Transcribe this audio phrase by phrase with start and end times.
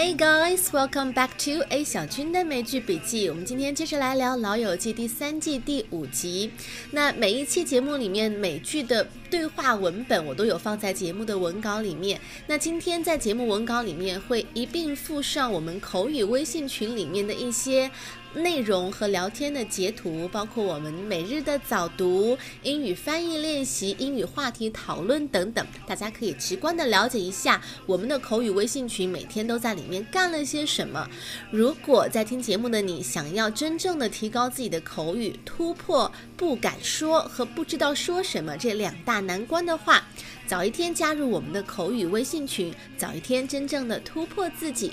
[0.00, 3.28] Hey guys, welcome back to A 小军的美剧笔记。
[3.28, 6.50] 我们今天接着来聊《老友记》第三季第五集。
[6.92, 12.18] 那每一期节目里面美剧的对话文本，我都有放在节目的文稿里面。
[12.46, 17.90] 那今天在节目文稿里面会一并附上我们口语微信群里面的一些。
[18.34, 31.08] 内容和聊天的截图，包括我们每日的早读、英语翻译练习、英语话题讨论等等，大家可以直观的了解一下我们的口语微信群每天都在里面干了些什么。
[31.50, 40.04] 如果在听节目的你想要真正的提高自己的口语，突破不敢说和不知道说什么这两大难关的话，
[40.46, 44.92] 早一天加入我们的口语微信群，早一天真正的突破自己。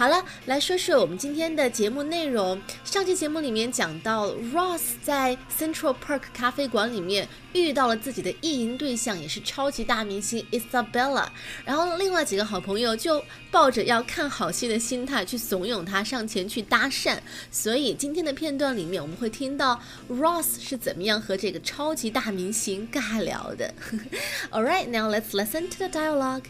[0.00, 2.58] 好了，来说说我们今天的节目内容。
[2.86, 11.26] 上期节目里面讲到，Ross 在 Central Park 咖啡馆里面遇到了自己的意淫对象，也是超级大明星 Isabella。
[11.66, 17.18] 然后另外几个好朋友就抱着要看好戏的心态去怂恿他上前去搭讪。
[17.50, 23.74] 所以今天的片段里面，我们会听到 Ross 是怎么样和这个超级大明星尬聊的。
[24.50, 26.44] All right, now let's listen to the dialogue.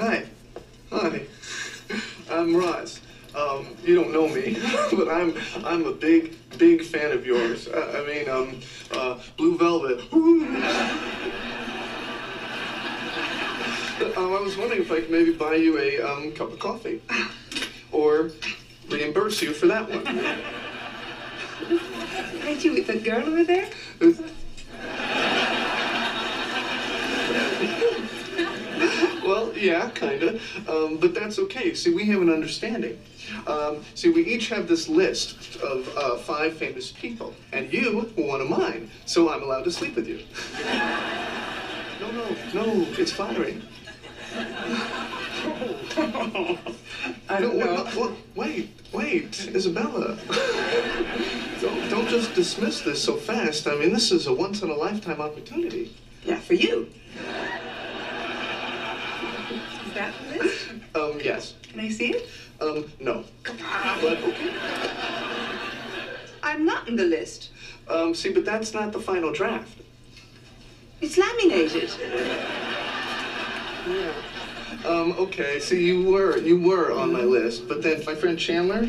[0.00, 0.24] Hi.
[0.92, 1.22] Hi.
[2.30, 3.00] I'm Ross.
[3.36, 4.58] Um, you don't know me,
[4.92, 7.68] but I'm I'm a big big fan of yours.
[7.68, 8.62] I, I mean, um,
[8.92, 9.98] uh, Blue Velvet.
[14.16, 17.02] um, I was wondering if I could maybe buy you a um, cup of coffee,
[17.92, 18.30] or
[18.88, 20.08] reimburse you for that one.
[22.46, 23.68] Aren't you with the girl over there?
[29.30, 30.40] Well, yeah, kinda.
[30.66, 31.72] Um, but that's okay.
[31.74, 32.98] See, we have an understanding.
[33.46, 38.24] Um, see, we each have this list of uh, five famous people, and you were
[38.24, 40.20] one of mine, so I'm allowed to sleep with you.
[42.00, 43.62] no, no, no, it's flattering.
[47.28, 47.86] I don't No, know.
[47.96, 50.18] wait, wait, wait, Isabella.
[51.60, 53.68] don't, don't just dismiss this so fast.
[53.68, 55.94] I mean, this is a once in a lifetime opportunity.
[56.24, 56.88] Yeah, for you.
[59.86, 60.68] Is that the list?
[60.94, 61.54] Um, yes.
[61.62, 62.28] Can I see it?
[62.60, 63.24] Um, no.
[63.44, 64.54] But okay.
[66.42, 67.50] I'm not in the list.
[67.88, 69.78] Um, see, but that's not the final draft.
[71.00, 71.90] It's laminated.
[73.88, 74.12] Yeah.
[74.84, 78.80] Um, okay, see, you were, you were on my list, but then my friend Chandler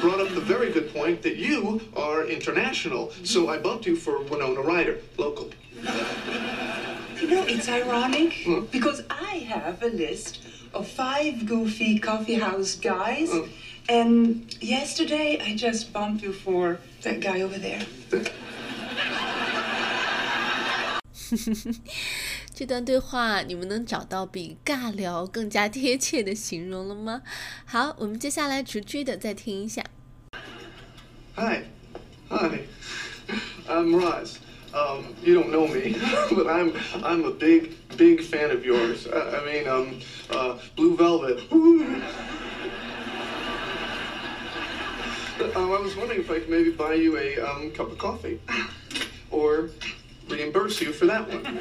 [0.00, 4.22] brought up the very good point that you are international, so I bumped you for
[4.22, 5.50] Winona Ryder, local.
[7.21, 8.65] You know, it's ironic Hmm.
[8.71, 10.39] because I have a list
[10.73, 13.47] of five goofy coffee house guys, Hmm.
[13.87, 17.85] and yesterday I just bumped you for that guy over there.
[22.53, 27.21] 这段对话你们能找到比尬聊更加贴切的形容了吗？
[27.65, 29.83] 好，我们接下来逐句的再听一下。
[31.35, 31.63] Hi.
[32.29, 32.59] Hi.
[33.67, 34.35] I'm Ross.
[34.72, 35.96] Um, you don't know me,
[36.32, 36.72] but I'm
[37.04, 39.08] I'm a big big fan of yours.
[39.08, 40.00] I, I mean, um,
[40.30, 41.40] uh, Blue Velvet.
[41.52, 42.02] um,
[45.56, 48.40] I was wondering if I could maybe buy you a um, cup of coffee,
[49.30, 49.70] or
[50.28, 51.58] reimburse you for that one.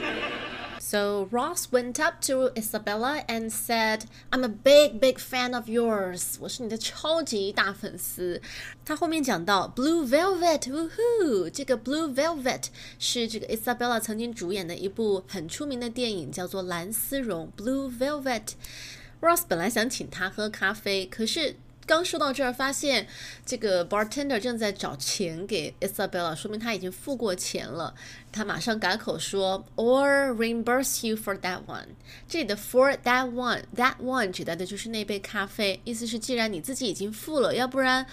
[0.89, 6.35] So Ross went up to Isabella and said, "I'm a big, big fan of yours.
[6.41, 8.41] 我是你的超级大粉丝。”
[8.85, 12.65] 他后面讲到 Blue Velvet，呜呼，这个 Blue Velvet
[12.99, 23.07] 是这个 Isabella 曾经主演的一部很出名的电影，叫做《蓝丝绒》（Blue Velvet）。Ross 本来想请他喝咖啡，可是刚说到这儿，发现
[23.45, 27.95] 这个 bartender 正在找钱给 Isabella，说明他已经付过钱了。
[28.32, 31.88] 他马上改口说，or reimburse you for that one。
[32.28, 38.06] 这里的 for that one，that one 指代的就是那杯咖啡，意思是既然你自己已经付了，要不然，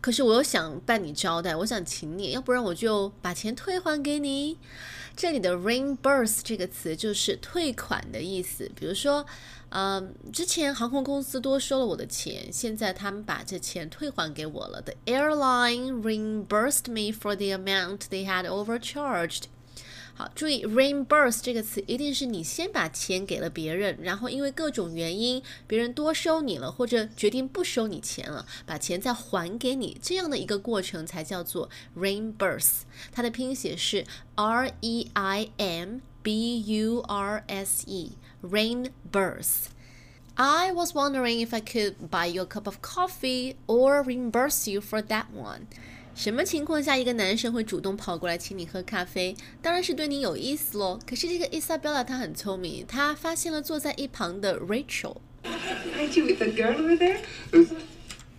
[0.00, 4.58] 可是我又想办你招待，我想请你，要不然我就把钱退还给你。
[5.16, 9.26] 这里的 reimburse 这个词就是退款的意思，比如说。
[9.76, 14.80] 嗯，之前航空公司多收了我的钱，现在他们把这钱退还给我了。
[14.80, 19.46] The airline reimbursed me for the amount they had overcharged.
[20.16, 31.68] 好，注意 reimburse 这个词一定是你先把钱给了别人，然后因为各种原因，别人多收你了，或者决定不收你钱了，把钱再还给你，这样的一个过程才叫做
[31.98, 32.82] reimburse。
[33.10, 34.04] 它的拼写是
[34.36, 39.64] R E I M B U R S E，reimburse。
[40.36, 45.02] I was wondering if I could buy you a cup of coffee or reimburse you for
[45.02, 45.66] that one.
[46.14, 49.36] 什么情况下一个男生会主动跑过来请你喝咖啡？
[49.60, 50.98] 当然是对你有意思喽。
[51.04, 55.16] 可是这个 Isabella 她很聪明，她发现了坐在一旁的 Rachel。
[55.42, 57.18] Aren't you with the girl over there?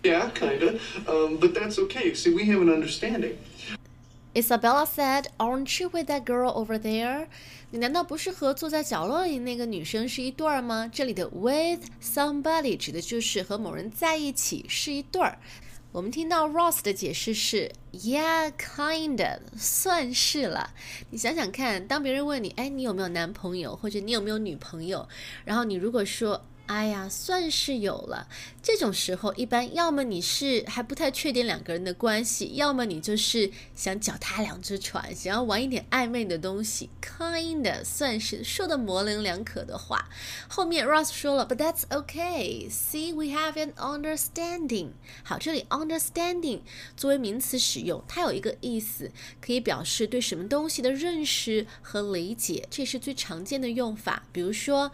[0.02, 0.78] Yeah, kinda.
[1.06, 2.14] Um, but that's okay.
[2.14, 3.34] See, we have an understanding.
[4.34, 7.26] Isabella said, "Aren't you with that girl over there?"
[7.70, 10.90] 你难道不是和坐在角落里那个女生是一对儿吗？
[10.92, 15.38] 这里的 with somebody 指的就是和某人在一起是一对儿。
[15.96, 20.74] 我们听到 Ross 的解释是，Yeah, kinda，算是了。
[21.08, 25.08] 你想想看，当别人问你，哎，你有没有男朋友，或者你有没有女朋友，
[25.46, 28.28] 然后你如果说，哎呀，算是有了。
[28.62, 36.90] 这种时候，一般要么你是还不太确定两个人的关系，要么你就是想脚踏两只船，想要玩一点暧昧的东西。
[37.00, 40.08] Kinda 算是说的模棱两可的话。
[40.48, 42.68] 后面 Ross 说了，But that's okay.
[42.68, 44.90] See, we have an understanding.
[45.22, 46.60] 好，这里 understanding
[46.96, 54.24] 作为名词使用，它有一个意思，可以表示对什么东西的认识和理解，这是最常见的用法。
[54.32, 54.90] 比如说。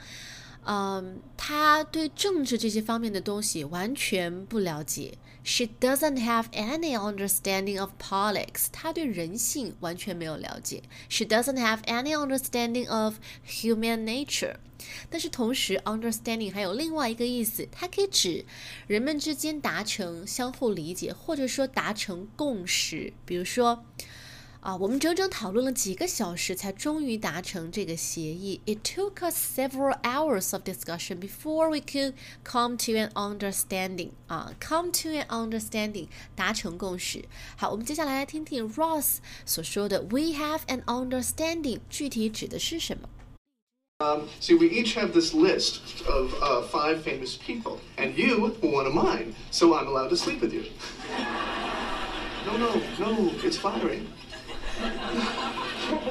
[0.65, 5.19] 嗯，他对政治这些方面的东西完全不了解。
[5.45, 8.67] She doesn't have any understanding of politics。
[8.71, 10.85] 她对人性完全没有了解。
[11.09, 14.55] She doesn't have any understanding of human nature。
[15.11, 18.45] 但是同时，understanding 还有另外一个意思，它可以指
[18.87, 23.13] 人们之间达成相互理解，或者说达成共识。
[23.25, 23.85] 比如说。
[24.62, 28.60] 啊，我们整整讨论了几个小时，才终于达成这个协议。
[28.66, 32.14] It took us several hours of discussion before we could
[32.44, 34.10] come to an understanding.
[34.28, 37.24] 啊，come to an understanding，达成共识。
[37.56, 43.08] 好，我们接下来来听听 Ross 所说的 "We have an understanding" 具体指的是什么？
[44.00, 48.86] Um, see, we each have this list of uh, five famous people, and you were one
[48.86, 50.66] of mine, so I'm allowed to sleep with you.
[52.46, 54.06] No, no, no, it's flattering.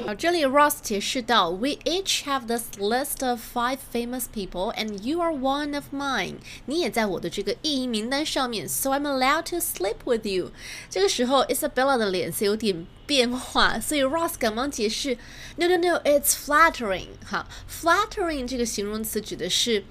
[0.06, 5.74] 好，这里 Ross 解释到，We each have this list of five famous people, and you are one
[5.74, 6.36] of mine。
[6.66, 10.50] 你也在我的这个意淫名单上面，so I'm allowed to sleep with you。
[10.90, 15.18] 这个时候，Isabella 的脸色有点变化，所以 Ross 赶忙解释
[15.56, 17.08] ，No, no, no, it's flattering。
[17.24, 19.84] 哈，flattering 这个形容词指的是。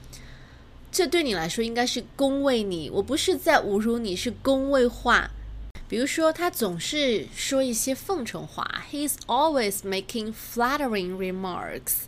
[0.92, 5.32] 这对你来说应该是恭维你，我不是在侮辱你，是恭维话。
[5.92, 12.04] 比如说，他总是说一些奉承话，He's always making flattering remarks。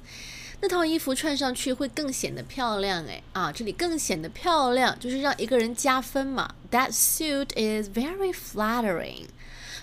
[0.61, 6.55] 那套衣服穿上去会更显得漂亮，哎啊，这里更显得漂亮，就是让一个人加分嘛。
[6.71, 9.25] That suit is very flattering。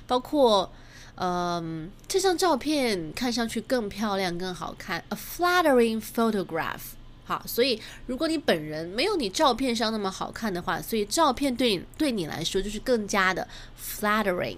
[0.07, 0.73] 包括，
[1.17, 6.95] 嗯，这张照片看上去更漂亮、更好看，a flattering photograph。
[7.31, 13.47] 好，所以如果你本人没有你照片上那么好看的话，所以照片对你对你来说就是更加的
[13.81, 14.57] flattering。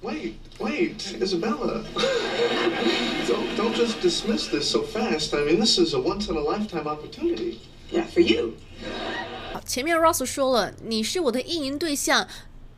[0.00, 1.84] Wait, wait, Isabella.
[3.28, 5.34] don't, don't just dismiss this so fast.
[5.34, 7.58] I mean, this is a once in a lifetime opportunity.
[7.92, 8.54] Yeah, for you.
[9.52, 12.26] 好，前面 Ross 说了，你是我的意淫对象。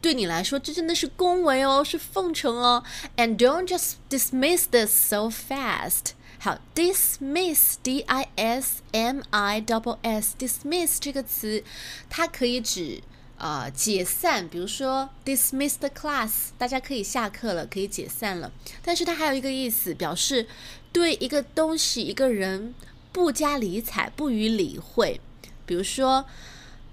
[0.00, 2.82] 对你来说，这真的是恭维哦，是奉承哦。
[3.16, 6.14] And don't just dismiss this so fast.
[6.40, 11.64] 好，dismiss，d i s m i double s，dismiss 这个词，
[12.08, 13.02] 它可以指
[13.38, 18.52] 呃解散，比如说 dismiss the class，大家可以下课了，可以解散了。
[18.84, 20.46] 但是它还有一个意思，表示
[20.92, 22.72] 对一个东西、一个人
[23.10, 25.20] 不加理睬，不予理会。
[25.66, 26.24] 比如说，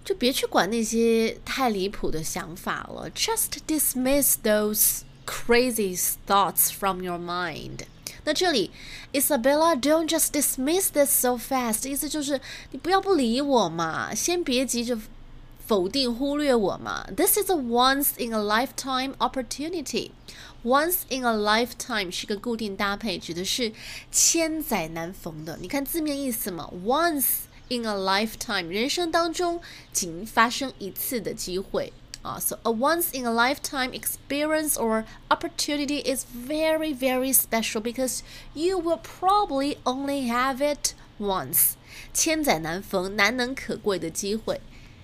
[0.03, 5.95] 就别去管那些太离谱的想法了，just dismiss those crazy
[6.27, 7.81] thoughts from your mind。
[8.25, 8.71] 那这里
[9.13, 12.41] ，Isabella，don't just dismiss this so fast，意思就是
[12.71, 14.99] 你不要不理我嘛，先别急着
[15.65, 17.07] 否定、忽略我嘛。
[17.15, 20.11] This is a once in a lifetime opportunity。
[20.63, 23.71] Once in a lifetime 是个固定搭配，指的是
[24.11, 25.57] 千载难逢的。
[25.61, 29.61] 你看字面意思嘛，once in a lifetime，人生当中
[29.93, 31.93] 仅发生一次的机会。
[32.24, 38.22] uh, so a once in a lifetime experience or opportunity is very, very special because
[38.54, 41.76] you will probably only have it once.
[42.12, 44.60] 千载难逢，难能可贵的机会。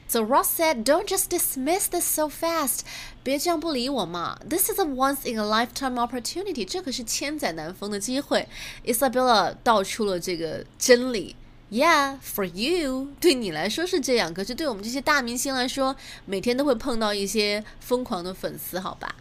[0.09, 2.83] So Ross said, "Don't just dismiss this so fast."
[3.25, 4.39] 别这样不理我嘛。
[4.49, 6.65] This is a once in a lifetime opportunity.
[6.65, 8.47] 这可是千载难逢的机会。
[8.85, 11.35] Isabella 道出了这个真理。
[11.71, 19.17] Yeah, for you，对你来说是这样，可是对我们这些大明星来说，每天都会碰到一些疯狂的粉丝，好吧？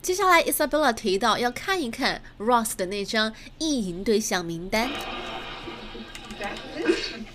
[0.00, 4.88] 接下来，Isabella 提到要看一看 Ross 的那张意淫对象名单。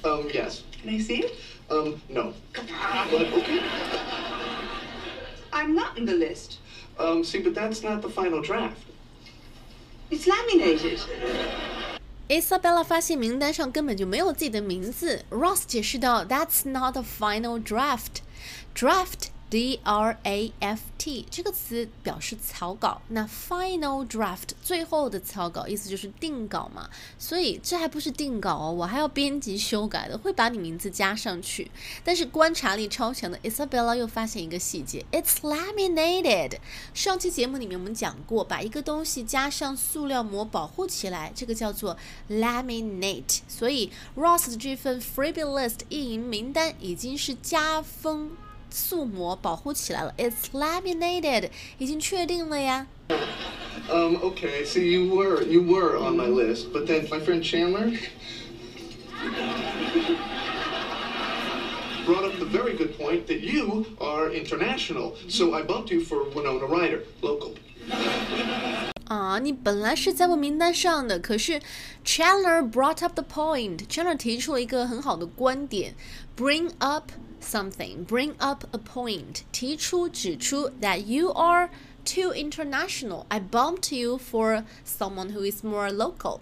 [0.02, 0.62] Um, yes.
[0.82, 1.32] Can I see it?
[1.70, 2.34] Um, no.
[2.54, 3.10] Come on.
[3.12, 3.62] But okay.
[5.52, 6.60] I I'm not in the list.
[7.00, 8.78] Um, see, but that's not the final draft.
[10.12, 11.00] It's laminated.
[12.31, 15.25] Isabella 发现名单上根本就没有自己的名字。
[15.31, 18.19] Ross 解释道：“That's not a final draft.
[18.73, 26.89] Draft D R A F T 这个词表示草稿，那 final draft 最后的草稿意思就是定稿嘛，
[27.19, 31.69] 所以这还不是定稿哦，我还要编辑修改的，会把你名字加上去。
[32.05, 36.59] 但是观察力超强的 Isabella 又发现一个细节，it's laminated。
[36.95, 41.97] 上期节目里面我们讲过，把一个东西加上塑料膜保护起来，这个叫做
[42.29, 43.41] laminate。
[43.49, 48.31] 所以 Ross 的这份 freebie list 意淫名单已经是加封。
[48.70, 52.88] 塑膜保护起来了，It's laminated，已经确定了呀。
[53.90, 57.92] Um, okay, so you were you were on my list, but then my friend Chandler
[62.06, 66.24] brought up the very good point that you are international, so I bumped you for
[66.34, 67.54] Winona Ryder, local.
[69.08, 71.62] 啊，你本来是在我名单上的，可是
[72.04, 73.86] Chandler brought up the point.
[73.88, 75.94] Chandler 提出了一个很好的观点，
[76.36, 81.70] bring up something, bring up a point，提出指出 that you are
[82.04, 83.26] too international.
[83.30, 86.40] I bumped you for someone who is more local.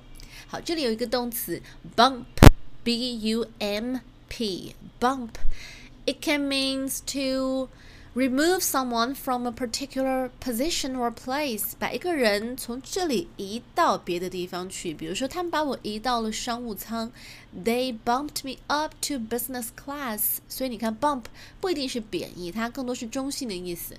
[0.48, 1.62] 好，这里有一个动词
[1.96, 3.98] bump，b u m
[4.30, 7.70] p，bump。It can means to
[8.18, 14.94] remove someone from a particular position or place，把一个人从这里移到别的地方去。
[14.94, 17.12] 比如说，他们把我移到了商务舱，
[17.56, 20.38] They bumped me up to business class。
[20.48, 21.24] 所以你看，bump
[21.60, 23.96] 不一定是贬义，它更多是中性的意思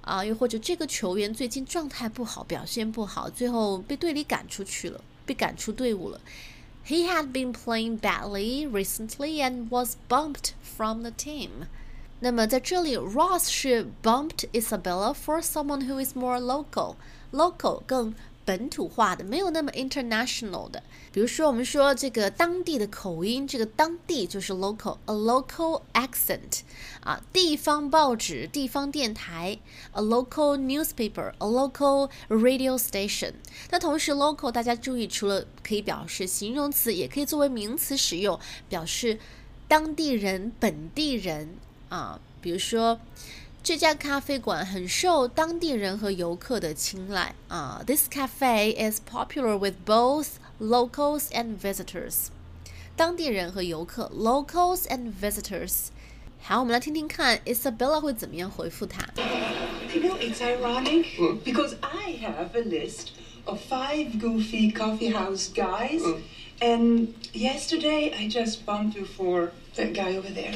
[0.00, 0.24] 啊。
[0.24, 6.18] 又或者这个球员最近状态不好，表现不好，最后被队里赶出去了，被赶出队伍了。
[6.86, 11.66] He had been playing badly recently and was bumped from the team.
[12.23, 18.15] 那么在这里，Ross 是 bumped Isabella for someone who is more local，local 更
[18.45, 20.81] 本土化的，没有那么 international 的。
[21.11, 26.61] 比如说，我们说这个当地的口音，这个当地就是 local，a local accent
[27.01, 29.59] 啊，地方报纸、地方电台
[29.91, 33.33] ，a local newspaper，a local radio station。
[33.69, 38.39] 那同时，local 大家注意，除了可以表示形容词，也可以作为名词使用，
[38.69, 39.19] 表示
[39.67, 41.57] 当地人、本地人。
[41.92, 43.00] 啊，比如说
[43.62, 47.82] 这家咖啡馆很受当地人和游客的青睐啊。
[47.86, 52.28] This cafe is popular with both locals and visitors。
[52.96, 55.88] 当地人和游客，locals and visitors。
[56.40, 59.06] 好，我们来听听看 Isabella 会怎么样回复他。
[59.92, 61.06] You know, it's ironic
[61.44, 63.08] because I have a list
[63.44, 66.02] of five goofy coffee house guys,
[66.60, 70.54] and yesterday I just bumped you for that guy over there.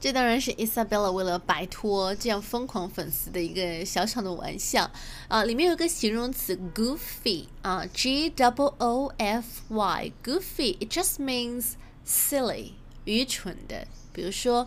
[0.00, 4.90] 这当然是 Isabella 为了摆脱这样疯狂粉丝的一个小小的玩笑
[5.28, 5.44] 啊！
[5.44, 11.74] 里面有一个形容词 goofy 啊，G W O F Y，goofy，it just means
[12.04, 12.72] silly，
[13.04, 13.86] 愚蠢的。
[14.12, 14.66] 比如说，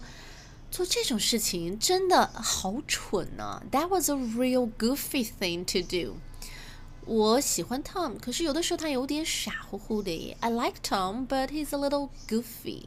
[0.71, 3.61] 做这种事情真的好蠢啊！
[3.71, 6.15] That was a real goofy thing to do。
[7.05, 10.37] 我喜欢 Tom，可是有的时候他有点傻乎乎的耶。
[10.39, 12.83] I like Tom，but he's a little goofy。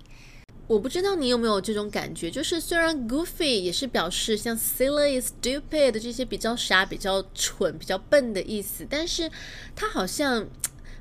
[0.65, 9.29] 我不知道你有没有这种感觉，就是虽然 goofy 也是表示像 silly、stupid 这些比较傻、比较蠢、比较笨的意思，但是
[9.75, 10.47] 它好像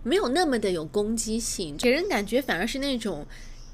[0.02, 3.24] 没有那么的有攻击性，给人感觉反而是那种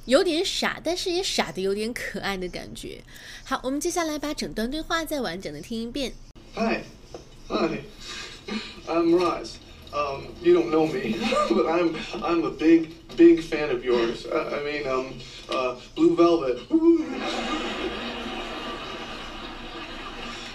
[0.04, 3.02] 有点傻，但是也傻的有点可爱的感觉。
[3.45, 6.12] 好，我们接下来把整段对话再完整的听一遍。
[6.54, 6.83] Hi,
[7.49, 7.80] hi,
[8.87, 9.54] I'm Ross.
[9.90, 11.16] Um, you don't know me,
[11.49, 14.26] but I'm I'm a big big fan of yours.
[14.32, 15.18] I, I mean, um,
[15.50, 16.58] uh, Blue Velvet.
[16.70, 17.20] um,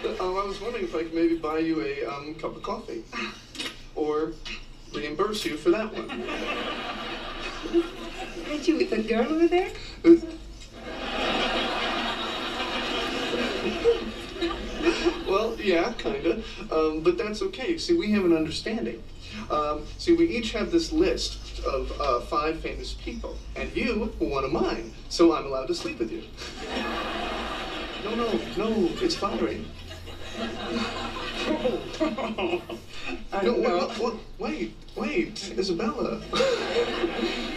[0.20, 3.04] I was wondering if I could maybe buy you a um, cup of coffee,
[3.96, 4.32] or
[4.94, 6.10] reimburse you for that one.
[8.50, 9.70] Aren't you with the girl over there?
[15.26, 16.44] Well, yeah, kinda.
[16.72, 17.78] Um, but that's okay.
[17.80, 19.02] See, we have an understanding.
[19.50, 24.28] Um, see, we each have this list of uh, five famous people, and you were
[24.28, 26.24] one of mine, so I'm allowed to sleep with you.
[28.04, 29.66] No, no, no, it's flattering.
[33.44, 36.22] No, wait, wait, wait, wait, Isabella.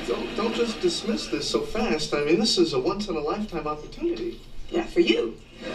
[0.08, 2.12] don't, don't just dismiss this so fast.
[2.14, 4.40] I mean, this is a once in a lifetime opportunity.
[4.70, 5.36] Yeah, for you.
[5.60, 5.68] Is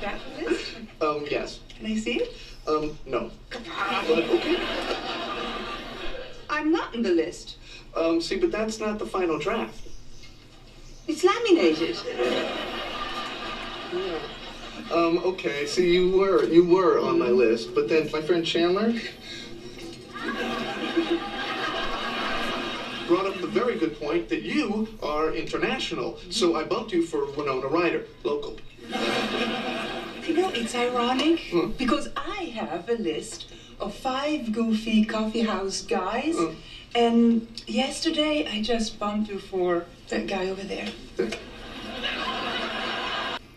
[0.00, 0.74] that the list?
[1.00, 1.60] Um, yes.
[1.76, 2.34] Can I see it?
[2.66, 3.30] Um, no.
[3.50, 4.56] But okay.
[6.56, 7.58] I'm not in the list.
[7.94, 9.78] Um, see, but that's not the final draft.
[11.06, 11.96] It's laminated.
[13.92, 14.18] Yeah.
[14.90, 18.92] Um, okay, so you were you were on my list, but then my friend Chandler
[23.06, 26.18] brought up the very good point that you are international.
[26.30, 28.56] So I bumped you for Winona Ryder, local.
[30.26, 31.70] You know, it's ironic Hmm.
[31.72, 33.46] because I have a list
[33.78, 36.54] of five goofy coffee house guys, Hmm.
[36.94, 40.88] and yesterday I just bumped you for that guy over there.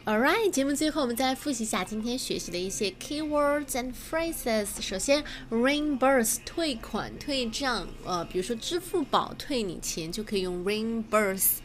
[0.05, 4.67] Alright，节目最后我们再来复习一下今天学习的一些 keywords and phrases。
[4.81, 11.57] 首先，reimburse 退款、退账，呃，比如说支付宝退你钱就可以用 reimburse。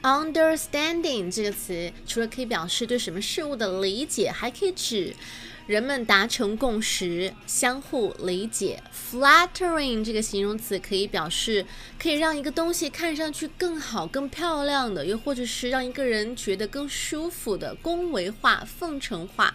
[0.00, 5.16] Understanding 这个词，除了可以表示对什么事物的理解，还可以指
[5.68, 8.82] 人们达成共识、相互理解。
[9.12, 11.66] Flattering 这个形容词可以表示
[11.98, 19.54] 可以让一个东西看上去更好、更漂亮的，又或者是让一个人觉得更舒服的，恭维话、奉承话。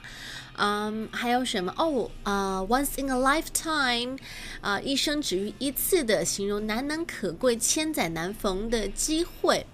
[0.55, 1.73] 嗯，还有什么？
[1.75, 4.19] 哦，啊、o n c e in a lifetime，
[4.61, 9.65] 啊、一生只遇一次的，形容难能可贵、千载难逢的机会。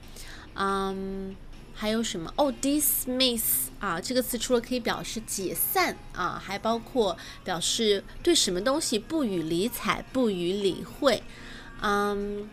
[0.56, 1.36] 嗯，
[1.82, 2.30] 还有什么？
[2.36, 3.42] 哦，dismiss
[3.80, 11.24] 啊，这个词除了可以表示解散啊，还包括表示对什么东西不予理睬、不予理会。
[11.80, 12.50] 嗯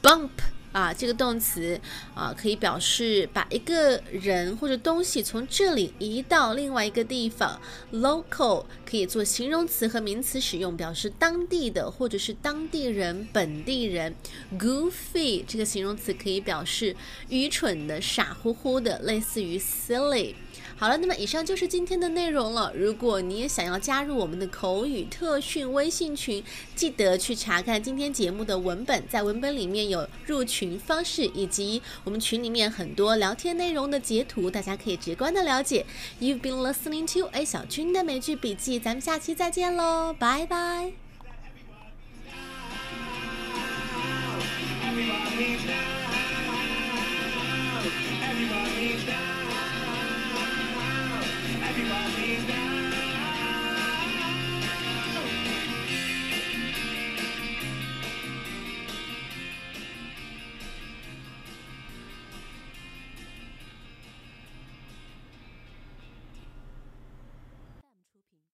[0.00, 0.30] ，bump
[0.72, 1.80] 啊，这个动词
[2.14, 7.60] 啊，可以表示把一个人或者东西从这里移到另外一个地方。
[7.92, 14.14] local 可以做形容词和名词使用，表示当地的或者是当地人、本地人。
[14.58, 16.94] goofy 这个形容词可以表示
[17.28, 20.34] 愚蠢的、傻乎乎的，类似于 silly。
[20.78, 22.72] 好了，那么以上就是今天的内容了。
[22.72, 26.42] 如果你也想要加入我们的口语特训微信群，
[26.76, 35.84] 记得去查看今天节目的文本，在文本里面有入群方式以及我们群里面很多聊天内容的截图，大家可以直观的了解。
[36.20, 40.92] You've been listening to A 小军的美剧笔记，咱们下期再见喽，拜拜。